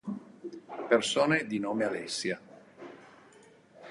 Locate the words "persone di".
0.89-1.59